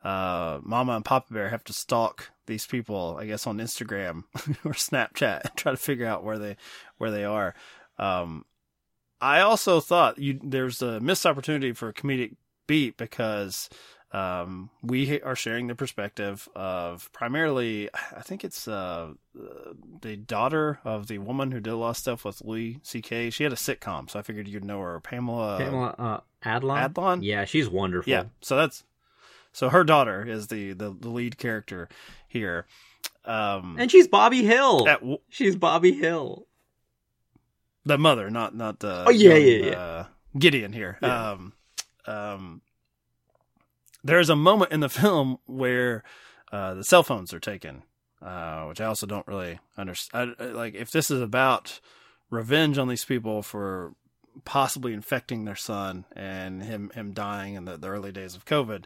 [0.02, 4.24] uh, Mama and Papa Bear have to stalk these people, I guess, on Instagram
[4.64, 6.56] or Snapchat and try to figure out where they
[6.98, 7.54] where they are.
[7.98, 8.44] Um,
[9.24, 13.70] I also thought you there's a missed opportunity for a comedic beat because
[14.12, 19.14] um, we are sharing the perspective of primarily, I think it's uh,
[20.02, 23.30] the daughter of the woman who did a lot of stuff with Louis C.K.
[23.30, 25.58] She had a sitcom, so I figured you'd know her, Pamela.
[25.58, 26.92] Pamela uh, Adlon.
[26.92, 27.18] Adlon?
[27.22, 28.10] Yeah, she's wonderful.
[28.10, 28.84] Yeah, so that's
[29.52, 31.88] so her daughter is the the, the lead character
[32.28, 32.66] here.
[33.24, 34.86] Um, And she's Bobby Hill.
[34.86, 36.46] at She's Bobby Hill.
[37.84, 39.78] The mother, not not the Oh, yeah, young, yeah, yeah.
[39.78, 40.06] Uh,
[40.38, 40.98] Gideon here.
[41.02, 41.30] Yeah.
[41.30, 41.52] Um,
[42.06, 42.62] um,
[44.02, 46.02] there's a moment in the film where
[46.52, 47.82] uh, the cell phones are taken,
[48.22, 50.34] uh, which I also don't really understand.
[50.38, 51.80] Like, if this is about
[52.30, 53.94] revenge on these people for
[54.44, 58.84] possibly infecting their son and him him dying in the, the early days of COVID,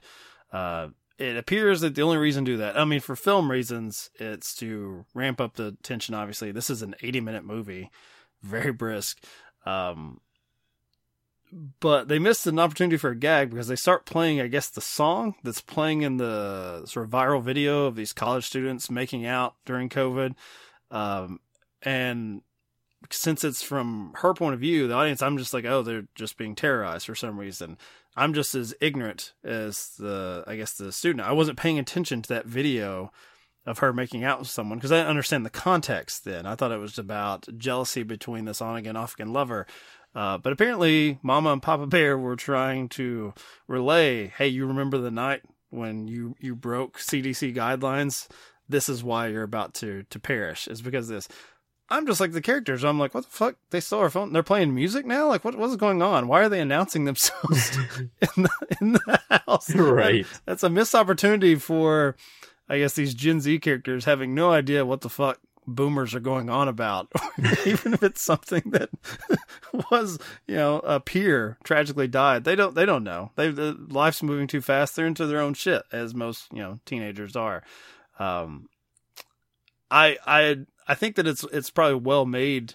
[0.52, 4.10] uh, it appears that the only reason to do that, I mean, for film reasons,
[4.16, 6.14] it's to ramp up the tension.
[6.14, 7.90] Obviously, this is an 80 minute movie,
[8.42, 9.22] very brisk.
[9.66, 10.20] Um,
[11.80, 14.80] but they missed an opportunity for a gag because they start playing, I guess, the
[14.80, 19.54] song that's playing in the sort of viral video of these college students making out
[19.64, 20.34] during COVID.
[20.90, 21.40] Um,
[21.82, 22.42] and
[23.10, 26.36] since it's from her point of view, the audience, I'm just like, oh, they're just
[26.36, 27.78] being terrorized for some reason.
[28.16, 31.26] I'm just as ignorant as the, I guess, the student.
[31.26, 33.10] I wasn't paying attention to that video
[33.68, 36.46] of her making out with someone because I didn't understand the context then.
[36.46, 39.66] I thought it was about jealousy between this on again, off again lover.
[40.14, 43.34] Uh, but apparently, Mama and Papa Bear were trying to
[43.66, 48.26] relay, "Hey, you remember the night when you you broke CDC guidelines?
[48.68, 50.66] This is why you're about to to perish.
[50.66, 51.28] Is because this."
[51.90, 52.84] I'm just like the characters.
[52.84, 53.56] I'm like, what the fuck?
[53.70, 54.34] They stole our phone.
[54.34, 55.26] They're playing music now.
[55.26, 56.28] Like, what what's going on?
[56.28, 58.50] Why are they announcing themselves in the
[58.80, 59.70] in the house?
[59.74, 60.24] Right.
[60.24, 62.14] That, that's a missed opportunity for,
[62.68, 66.48] I guess, these Gen Z characters having no idea what the fuck boomers are going
[66.48, 67.12] on about,
[67.66, 68.90] even if it's something that
[69.90, 72.44] was, you know, a peer tragically died.
[72.44, 73.30] They don't, they don't know.
[73.36, 74.96] They, the, life's moving too fast.
[74.96, 77.62] They're into their own shit, as most, you know, teenagers are.
[78.18, 78.68] Um,
[79.90, 82.74] I, I, I think that it's, it's probably well made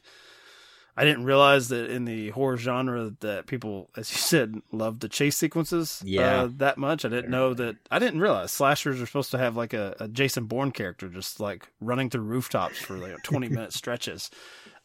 [0.96, 5.10] I didn't realize that in the horror genre that people, as you said, love the
[5.10, 6.42] chase sequences uh, yeah.
[6.42, 7.04] uh, that much.
[7.04, 7.78] I didn't know that.
[7.90, 11.40] I didn't realize slashers are supposed to have like a, a Jason Bourne character just
[11.40, 14.30] like running through rooftops for like twenty minute stretches.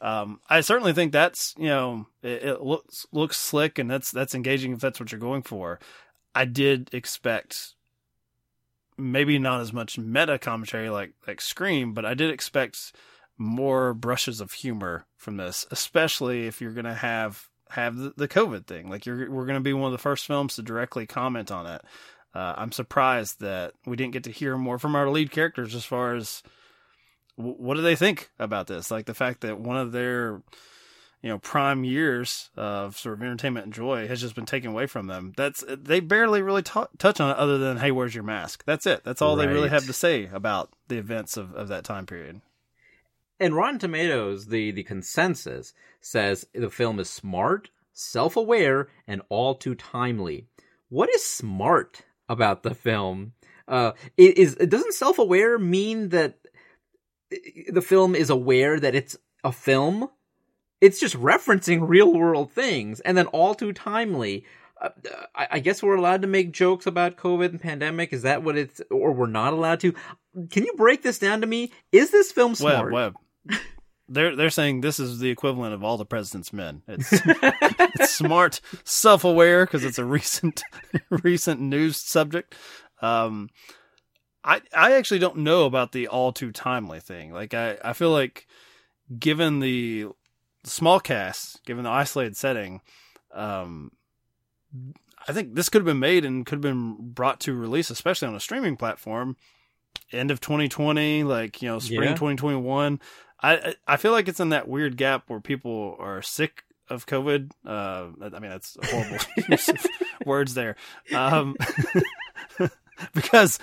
[0.00, 4.34] Um, I certainly think that's you know it, it, looks looks slick and that's that's
[4.34, 5.78] engaging if that's what you're going for.
[6.34, 7.74] I did expect
[8.96, 12.92] maybe not as much meta commentary like like Scream, but I did expect
[13.38, 18.28] more brushes of humor from this, especially if you're going to have have the, the,
[18.28, 18.90] COVID thing.
[18.90, 21.66] Like you're we're going to be one of the first films to directly comment on
[21.66, 21.82] it.
[22.34, 25.84] Uh, I'm surprised that we didn't get to hear more from our lead characters as
[25.84, 26.42] far as
[27.36, 28.90] w- what do they think about this?
[28.90, 30.42] Like the fact that one of their
[31.22, 34.86] you know prime years of sort of entertainment and joy has just been taken away
[34.86, 35.32] from them.
[35.36, 38.64] That's they barely really t- touch on it other than hey, where's your mask?
[38.66, 39.04] That's it.
[39.04, 39.46] That's all right.
[39.46, 42.40] they really have to say about the events of, of that time period.
[43.40, 49.54] And Rotten Tomatoes, the, the consensus says the film is smart, self aware, and all
[49.54, 50.46] too timely.
[50.88, 53.34] What is smart about the film?
[53.66, 56.38] Uh, is doesn't self aware mean that
[57.70, 60.08] the film is aware that it's a film?
[60.80, 64.46] It's just referencing real world things, and then all too timely.
[64.80, 64.90] Uh,
[65.34, 68.12] I, I guess we're allowed to make jokes about COVID and pandemic.
[68.12, 69.92] Is that what it's, or we're not allowed to?
[70.50, 71.72] Can you break this down to me?
[71.90, 72.92] Is this film smart?
[72.92, 73.16] Web, web
[74.08, 76.82] they're they're saying this is the equivalent of all the president's men.
[76.88, 80.62] It's, it's smart, self aware because it's a recent
[81.10, 82.54] recent news subject.
[83.02, 83.50] Um,
[84.42, 87.32] I I actually don't know about the all too timely thing.
[87.32, 88.46] Like I I feel like
[89.18, 90.08] given the
[90.64, 92.80] small cast, given the isolated setting,
[93.32, 93.92] um,
[95.26, 98.28] I think this could have been made and could have been brought to release, especially
[98.28, 99.36] on a streaming platform,
[100.12, 102.14] end of 2020, like you know, spring yeah.
[102.14, 103.00] 2021.
[103.40, 107.50] I I feel like it's in that weird gap where people are sick of COVID.
[107.64, 109.18] Uh, I mean, that's horrible
[110.26, 110.76] words there.
[111.14, 111.56] Um,
[113.14, 113.58] because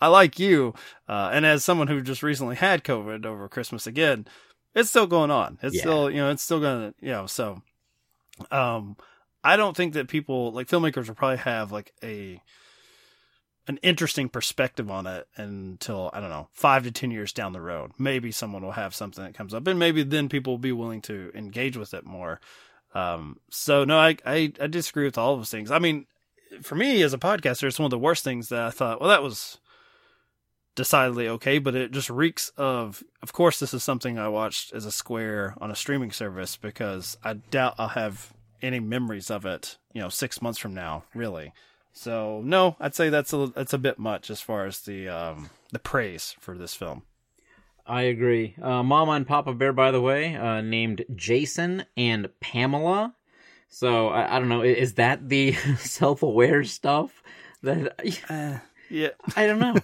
[0.00, 0.74] I like you,
[1.08, 4.26] uh, and as someone who just recently had COVID over Christmas again,
[4.74, 5.58] it's still going on.
[5.62, 5.82] It's yeah.
[5.82, 7.62] still, you know, it's still gonna, you know, so,
[8.50, 8.96] um,
[9.42, 12.40] I don't think that people like filmmakers will probably have like a
[13.70, 17.60] an interesting perspective on it until I don't know five to ten years down the
[17.60, 17.92] road.
[17.98, 21.00] Maybe someone will have something that comes up, and maybe then people will be willing
[21.02, 22.40] to engage with it more.
[22.94, 25.70] Um, so no, I, I I disagree with all of those things.
[25.70, 26.06] I mean,
[26.62, 29.00] for me as a podcaster, it's one of the worst things that I thought.
[29.00, 29.58] Well, that was
[30.74, 33.04] decidedly okay, but it just reeks of.
[33.22, 37.16] Of course, this is something I watched as a square on a streaming service because
[37.22, 39.78] I doubt I'll have any memories of it.
[39.92, 41.52] You know, six months from now, really.
[41.92, 45.50] So no, I'd say that's a that's a bit much as far as the um,
[45.72, 47.02] the praise for this film.
[47.86, 48.54] I agree.
[48.60, 53.14] Uh, Mama and Papa Bear, by the way, uh, named Jason and Pamela.
[53.68, 54.62] So I, I don't know.
[54.62, 57.22] Is that the self-aware stuff?
[57.62, 57.94] That
[58.30, 59.74] uh, yeah, I don't know.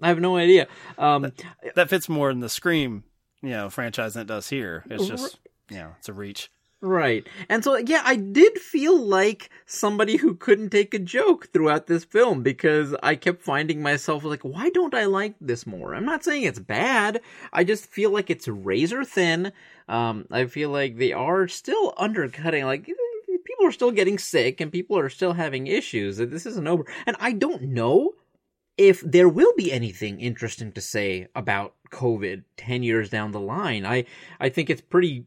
[0.00, 0.66] I have no idea.
[0.98, 3.04] Um, that, that, fits more in the Scream,
[3.42, 4.84] you know, franchise than it does here.
[4.90, 5.38] It's just
[5.70, 6.50] you know, it's a reach.
[6.84, 7.24] Right.
[7.48, 12.04] And so, yeah, I did feel like somebody who couldn't take a joke throughout this
[12.04, 15.94] film because I kept finding myself like, why don't I like this more?
[15.94, 17.20] I'm not saying it's bad.
[17.52, 19.52] I just feel like it's razor thin.
[19.88, 24.72] Um, I feel like they are still undercutting, like, people are still getting sick and
[24.72, 26.16] people are still having issues.
[26.16, 26.84] This isn't over.
[27.06, 28.14] And I don't know
[28.76, 33.86] if there will be anything interesting to say about COVID 10 years down the line.
[33.86, 34.06] I,
[34.40, 35.26] I think it's pretty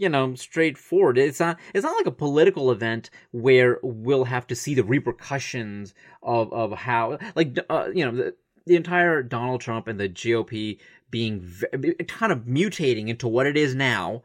[0.00, 4.56] you know straightforward it's not it's not like a political event where we'll have to
[4.56, 8.34] see the repercussions of of how like uh, you know the,
[8.66, 10.78] the entire Donald Trump and the GOP
[11.10, 11.46] being
[12.08, 14.22] kind of mutating into what it is now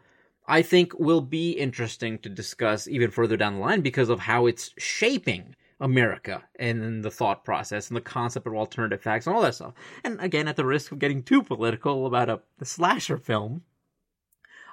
[0.47, 4.45] I think will be interesting to discuss even further down the line because of how
[4.45, 9.41] it's shaping America and the thought process and the concept of alternative facts and all
[9.41, 9.73] that stuff.
[10.03, 13.63] And again, at the risk of getting too political about a slasher film,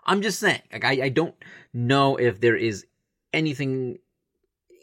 [0.04, 1.34] I'm just saying, like, I, I don't
[1.72, 2.86] know if there is
[3.32, 3.98] anything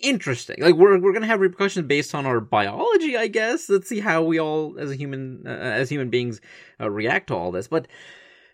[0.01, 0.57] interesting.
[0.61, 3.69] Like, we're, we're gonna have repercussions based on our biology, I guess.
[3.69, 6.39] Let's see how we all, as a human, uh, as human beings,
[6.79, 7.67] uh, react to all this.
[7.67, 7.87] But,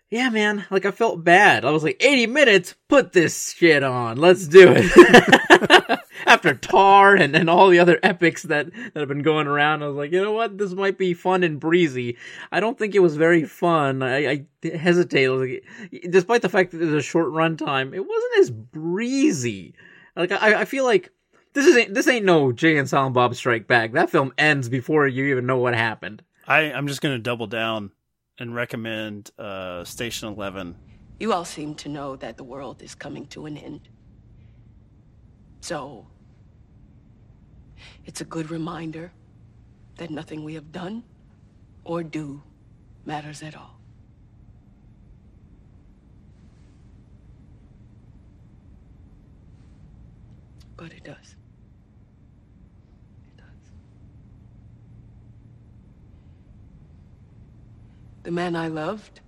[0.08, 1.64] yeah, man, like I felt bad.
[1.64, 4.18] I was like, 80 minutes, put this shit on.
[4.18, 6.00] Let's do it.
[6.26, 9.88] After Tar and, and all the other epics that, that have been going around, I
[9.88, 10.58] was like, you know what?
[10.58, 12.16] This might be fun and breezy.
[12.52, 14.02] I don't think it was very fun.
[14.02, 15.26] I, I hesitate.
[15.26, 15.64] I like,
[16.08, 19.74] despite the fact that there's a short runtime, it wasn't as breezy.
[20.14, 21.10] Like, I, I feel like
[21.52, 23.92] this isn't, this ain't no Jay and Silent Bob Strike Back.
[23.92, 26.22] That film ends before you even know what happened.
[26.46, 27.90] I, I'm just going to double down
[28.38, 30.74] and recommend uh, Station 11.
[31.18, 33.88] You all seem to know that the world is coming to an end.
[35.60, 36.06] So,
[38.04, 39.12] it's a good reminder
[39.96, 41.02] that nothing we have done
[41.84, 42.42] or do
[43.04, 43.78] matters at all.
[50.76, 51.35] But it does.
[58.26, 59.20] The man I loved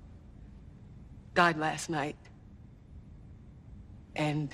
[1.33, 2.17] died last night.
[4.17, 4.53] And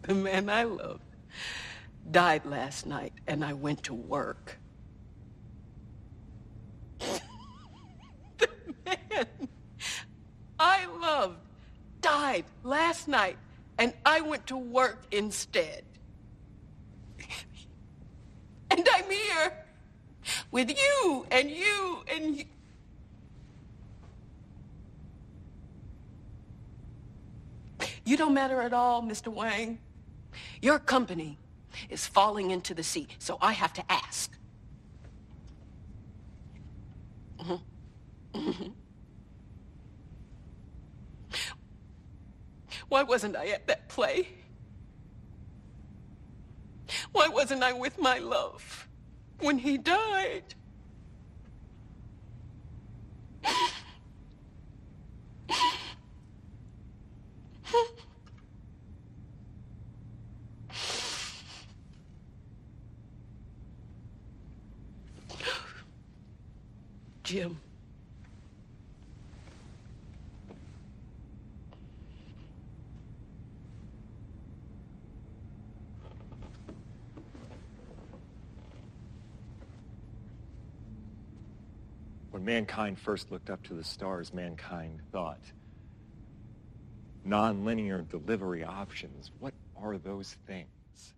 [0.00, 1.02] the man I loved
[2.10, 4.56] died last night, and I went to work.
[7.00, 8.48] the
[8.86, 9.26] man
[10.58, 11.36] I loved
[12.00, 13.36] died last night,
[13.76, 15.84] and I went to work instead.
[18.70, 19.63] and I'm here
[20.54, 22.44] with you and you and you.
[28.04, 29.28] You don't matter at all, Mr.
[29.28, 29.80] Wang.
[30.62, 31.38] Your company
[31.90, 34.30] is falling into the sea, so I have to ask.
[37.40, 38.38] Mm-hmm.
[38.38, 38.68] Mm-hmm.
[42.88, 44.28] Why wasn't I at that play?
[47.10, 48.83] Why wasn't I with my love?
[49.44, 50.54] When he died.
[82.44, 85.40] Mankind first looked up to the stars, mankind thought,
[87.26, 91.14] nonlinear delivery options, what are those things?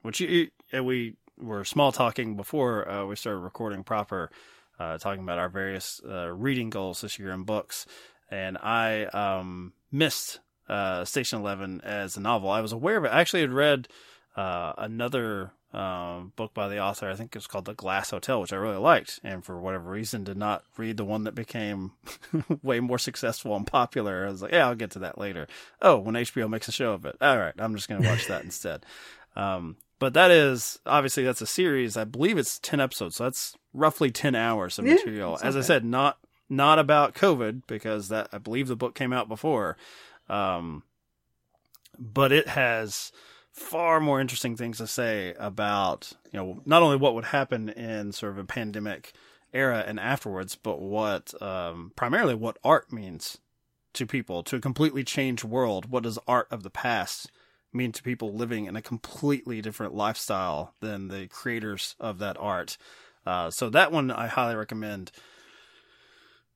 [0.00, 4.30] Which you, we were small talking before uh, we started recording proper,
[4.78, 7.84] uh, talking about our various uh, reading goals this year in books.
[8.30, 12.48] And I um, missed uh, Station 11 as a novel.
[12.48, 13.08] I was aware of it.
[13.08, 13.88] I actually had read
[14.34, 17.08] uh, another um, book by the author.
[17.08, 20.24] I think it's called The Glass Hotel, which I really liked, and for whatever reason
[20.24, 21.92] did not read the one that became
[22.62, 24.26] way more successful and popular.
[24.26, 25.46] I was like, yeah, I'll get to that later.
[25.80, 28.26] Oh, when HBO makes a show of it, all right, I'm just going to watch
[28.26, 28.84] that instead.
[29.36, 31.96] Um, but that is obviously that's a series.
[31.96, 35.38] I believe it's ten episodes, so that's roughly ten hours of yeah, material.
[35.42, 36.18] As I said, not
[36.48, 39.76] not about COVID because that I believe the book came out before,
[40.28, 40.82] um,
[41.98, 43.12] but it has
[43.52, 48.12] far more interesting things to say about you know not only what would happen in
[48.12, 49.12] sort of a pandemic
[49.52, 53.38] era and afterwards, but what um, primarily what art means
[53.92, 55.90] to people to a completely changed world.
[55.90, 57.30] What does art of the past
[57.72, 62.76] mean to people living in a completely different lifestyle than the creators of that art?
[63.26, 65.10] Uh, so that one I highly recommend.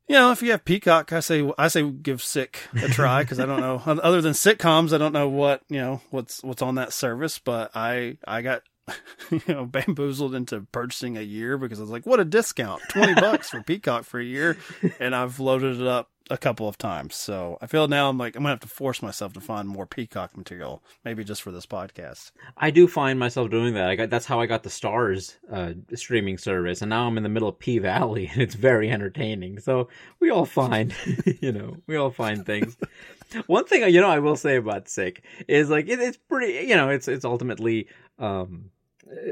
[0.09, 3.41] You know, if you have Peacock, I say I say give Sick a try because
[3.41, 6.75] I don't know other than sitcoms, I don't know what you know what's what's on
[6.75, 7.39] that service.
[7.39, 8.63] But I I got
[9.31, 13.15] you know bamboozled into purchasing a year because I was like, what a discount, twenty
[13.21, 14.59] bucks for Peacock for a year,
[15.01, 17.15] and I've loaded it up a couple of times.
[17.15, 19.87] So I feel now I'm like I'm gonna have to force myself to find more
[19.87, 22.33] Peacock material, maybe just for this podcast.
[22.57, 23.91] I do find myself doing that.
[23.91, 27.23] I got that's how I got the Stars uh, streaming service, and now I'm in
[27.23, 29.61] the middle of P Valley, and it's very entertaining.
[29.61, 29.89] So
[30.21, 30.95] we all find,
[31.41, 32.77] you know, we all find things.
[33.47, 36.77] One thing you know I will say about Sick is like it, it's pretty, you
[36.77, 38.71] know, it's it's ultimately um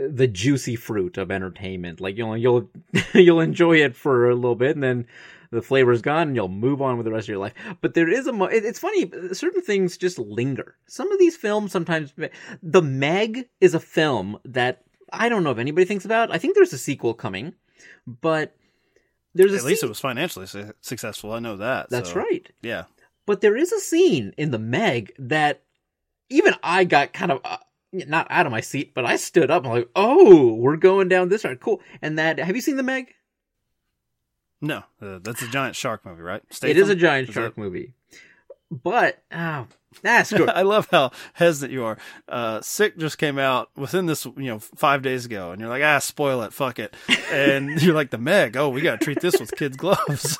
[0.08, 2.00] the juicy fruit of entertainment.
[2.00, 2.68] Like you'll you'll
[3.14, 5.06] you'll enjoy it for a little bit, and then
[5.52, 7.52] the flavor's gone, and you'll move on with the rest of your life.
[7.80, 9.10] But there is a mo- it's funny.
[9.32, 10.76] Certain things just linger.
[10.88, 12.12] Some of these films sometimes.
[12.62, 14.82] The Meg is a film that
[15.12, 16.32] I don't know if anybody thinks about.
[16.32, 17.52] I think there's a sequel coming,
[18.06, 18.56] but
[19.34, 21.32] there's at least scene- it was financially su- successful.
[21.32, 21.90] I know that.
[21.90, 22.48] That's so, right.
[22.62, 22.84] Yeah.
[23.26, 25.62] But there is a scene in the Meg that
[26.30, 27.40] even I got kind of.
[27.44, 27.58] Uh,
[27.92, 29.66] not out of my seat, but I stood up.
[29.66, 31.60] I'm like, oh, we're going down this road.
[31.60, 31.82] Cool.
[32.00, 33.12] And that, have you seen the Meg?
[34.62, 36.40] No, uh, that's a giant shark movie, right?
[36.48, 36.70] Statham?
[36.70, 37.94] It is a giant is shark movie.
[38.70, 39.66] But, oh,
[40.02, 40.48] that's good.
[40.54, 41.98] I love how hesitant you are.
[42.28, 45.82] Uh, Sick just came out within this, you know, five days ago, and you're like,
[45.82, 46.94] ah, spoil it, fuck it.
[47.30, 50.38] And you're like, the Meg, oh, we got to treat this with kids' gloves.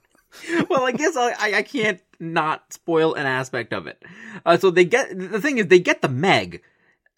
[0.68, 4.02] well, I guess I, I can't not spoil an aspect of it.
[4.44, 6.62] Uh, so they get, the thing is, they get the Meg,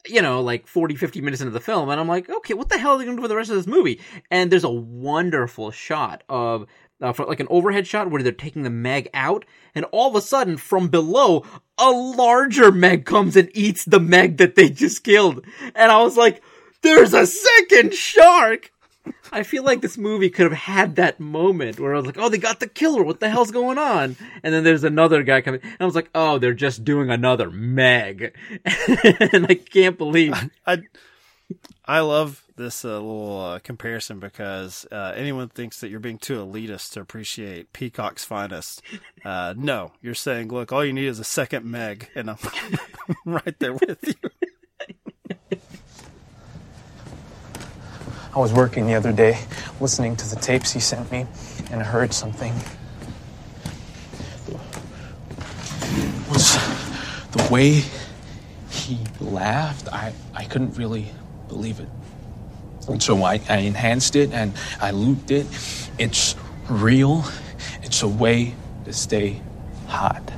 [0.07, 2.79] you know, like 40, 50 minutes into the film, and I'm like, okay, what the
[2.79, 4.01] hell are they going to do for the rest of this movie?
[4.31, 6.67] And there's a wonderful shot of,
[7.01, 9.45] uh, like an overhead shot where they're taking the Meg out,
[9.75, 11.45] and all of a sudden, from below,
[11.79, 15.45] a larger Meg comes and eats the Meg that they just killed.
[15.75, 16.43] And I was like,
[16.83, 18.71] there's a second shark!
[19.33, 22.29] I feel like this movie could have had that moment where I was like, "Oh,
[22.29, 23.03] they got the killer.
[23.03, 26.11] What the hell's going on?" And then there's another guy coming, and I was like,
[26.15, 28.35] "Oh, they're just doing another Meg,"
[28.65, 30.35] and I can't believe.
[30.67, 30.83] I
[31.87, 36.39] I, love this uh, little uh, comparison because uh, anyone thinks that you're being too
[36.39, 38.83] elitist to appreciate Peacock's finest.
[39.25, 42.39] Uh, no, you're saying, "Look, all you need is a second Meg," and I'm
[43.27, 44.15] right there with you.
[48.35, 49.39] I was working the other day,
[49.81, 51.27] listening to the tapes he sent me,
[51.71, 52.53] and I heard something.
[54.49, 56.55] It was
[57.31, 57.85] the way
[58.71, 59.89] he laughed.
[59.93, 61.11] I, I couldn't really
[61.47, 61.89] believe it.
[62.89, 65.47] And so I, I enhanced it and I looped it.
[65.99, 66.35] It's
[66.69, 67.25] real.
[67.83, 68.55] It's a way
[68.85, 69.41] to stay
[69.87, 70.33] hot.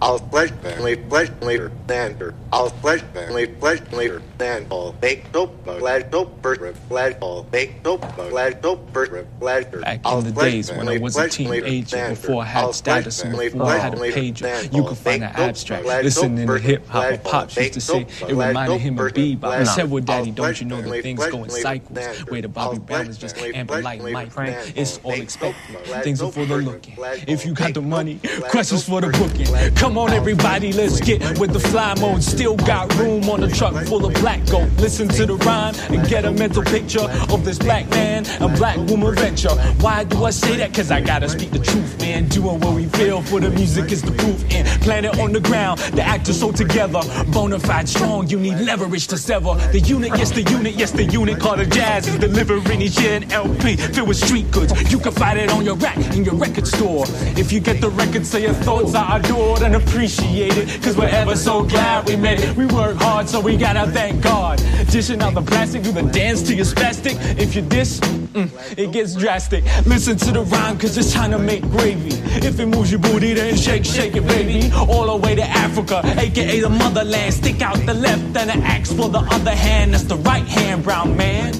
[0.00, 7.18] I'll pleasantly, pleasantly, than I'll pleasantly, pleasantly, than all make soap, glad soap, first, glad
[7.20, 9.80] all make soap, glad soap, first, pleasure.
[9.80, 13.64] Back in the days when I was a teenager, before I had status and before
[13.64, 17.56] I had a pager, you could find an abstract listening to hip hop or pops
[17.56, 19.44] used to say it reminded him of bebop.
[19.44, 21.98] I said, well, daddy, don't you know that things go in cycles?
[22.28, 25.76] Where the Bobby Brown is just ample Mike Frank, it's all expected.
[26.04, 26.96] Things are for the looking.
[27.26, 29.55] If you got the money, questions for the booking.
[29.74, 32.22] Come on, everybody, let's get with the fly mode.
[32.22, 34.72] Still got room on the truck full of black gold.
[34.80, 38.76] Listen to the rhyme and get a mental picture of this black man and black
[38.88, 39.54] woman venture.
[39.80, 40.74] Why do I say that?
[40.74, 42.28] Cause I gotta speak the truth, man.
[42.28, 44.44] Doing what we feel for the music is the proof.
[44.52, 47.00] And planet on the ground, the actors so together.
[47.34, 49.54] Bonafide strong, you need leverage to sever.
[49.72, 53.14] The unit, yes, the unit, yes, the unit called a jazz is delivering each year
[53.14, 54.72] an LP filled with street goods.
[54.92, 57.04] You can find it on your rack in your record store.
[57.36, 60.82] If you get the record, say your thoughts are adored and appreciate it.
[60.82, 62.56] Cause we're ever so glad we made it.
[62.56, 64.58] We work hard, so we gotta thank God.
[64.90, 67.16] Dishing out the plastic, do the dance to your spastic.
[67.38, 69.64] If you diss, mm, it gets drastic.
[69.86, 72.14] Listen to the rhyme, cause it's time to make gravy.
[72.46, 74.70] If it moves your booty, then shake, shake it, baby.
[74.74, 77.34] All the way to Africa, aka the motherland.
[77.34, 79.94] Stick out the left and an axe for the other hand.
[79.94, 81.54] That's the right hand, brown man.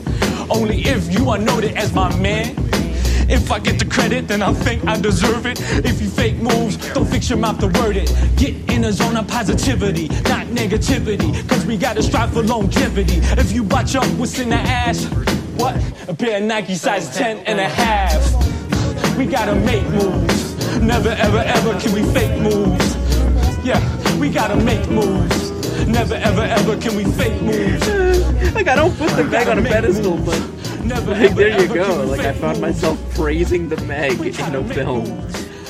[0.49, 2.66] Only if you are noted as my man.
[3.29, 5.61] If I get the credit, then I think I deserve it.
[5.85, 8.13] If you fake moves, don't fix your mouth to word it.
[8.37, 11.49] Get in a zone of positivity, not negativity.
[11.49, 13.19] Cause we gotta strive for longevity.
[13.41, 15.07] If you botch up, what's in the ass?
[15.57, 15.77] What?
[16.09, 19.17] A pair of Nike size 10 and a half.
[19.17, 20.81] We gotta make moves.
[20.81, 22.97] Never, ever, ever can we fake moves.
[23.65, 23.81] Yeah,
[24.19, 25.51] we gotta make moves.
[25.87, 28.55] Never, ever, ever can we fake moves.
[28.55, 30.41] like I don't put the bag on a pedestal, but
[30.89, 32.05] Never, like ever, there you go.
[32.05, 35.05] Like I found myself praising the Meg in a film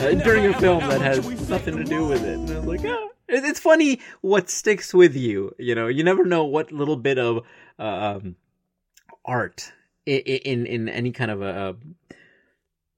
[0.00, 2.50] uh, during a film that has ever can we nothing to do with it, and
[2.50, 3.10] I was like, oh.
[3.28, 5.52] It's funny what sticks with you.
[5.58, 7.44] You know, you never know what little bit of
[7.78, 8.36] um,
[9.24, 9.72] art
[10.06, 11.76] i- i- in in any kind of a,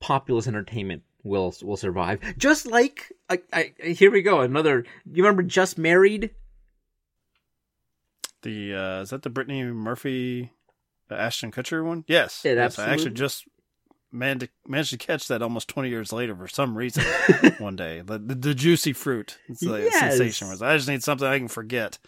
[0.00, 2.20] populous entertainment will will survive.
[2.36, 4.84] Just like I, I, here we go another.
[5.10, 6.30] You remember Just Married?
[8.42, 10.52] The uh, is that the Brittany Murphy,
[11.08, 12.04] the Ashton Kutcher one?
[12.06, 12.78] Yes, it yes.
[12.78, 13.46] I actually just
[14.10, 17.04] managed to, managed to catch that almost twenty years later for some reason.
[17.58, 19.38] one day, the, the, the juicy fruit.
[19.62, 20.16] Like yes.
[20.16, 20.48] sensation.
[20.62, 21.98] I just need something I can forget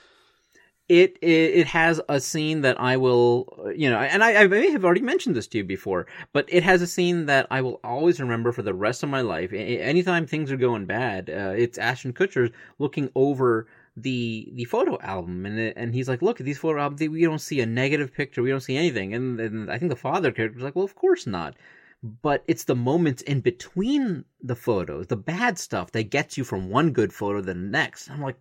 [0.91, 4.73] it, it, it has a scene that I will, you know, and I, I may
[4.73, 7.79] have already mentioned this to you before, but it has a scene that I will
[7.85, 9.53] always remember for the rest of my life.
[9.53, 13.69] Anytime things are going bad, uh, it's Ashton Kutcher looking over
[14.03, 17.01] the the photo album, and and he's like, "Look at these photo albums.
[17.01, 18.43] We don't see a negative picture.
[18.43, 20.95] We don't see anything." And, and I think the father character was like, "Well, of
[20.95, 21.55] course not."
[22.03, 26.71] But it's the moments in between the photos, the bad stuff that gets you from
[26.71, 28.11] one good photo to the next.
[28.11, 28.39] I'm like,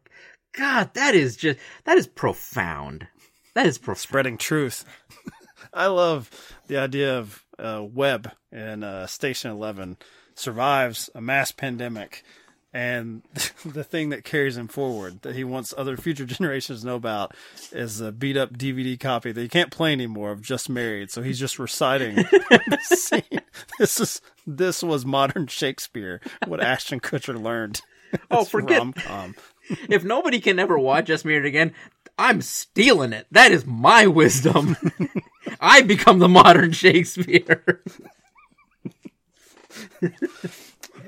[0.53, 3.07] God, that is just that is profound.
[3.55, 3.99] That is profound.
[3.99, 4.86] spreading truth.
[5.74, 6.30] I love
[6.68, 9.97] the idea of uh, Webb in uh, Station Eleven
[10.36, 12.24] survives a mass pandemic,
[12.74, 13.24] and
[13.66, 17.36] the thing that carries him forward that he wants other future generations to know about
[17.72, 21.12] is a beat up DVD copy that he can't play anymore of Just Married.
[21.12, 22.16] So he's just reciting
[22.50, 23.42] the scene.
[23.80, 26.22] This is this was modern Shakespeare.
[26.48, 27.82] What Ashton Kutcher learned.
[28.32, 29.36] Oh, forget rom-com.
[29.88, 31.74] if nobody can ever watch Just Married again,
[32.18, 33.28] I'm stealing it.
[33.32, 34.76] That is my wisdom.
[35.60, 37.82] I become the modern Shakespeare.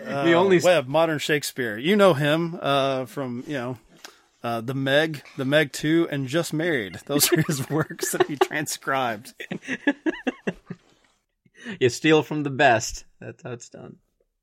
[0.06, 1.78] The only uh, Webb, modern Shakespeare.
[1.78, 3.78] You know him uh, from you know
[4.44, 7.00] uh, the Meg, the Meg Two, and Just Married.
[7.06, 9.34] Those are his works that he transcribed.
[11.80, 13.06] you steal from the best.
[13.20, 13.98] That's how it's done.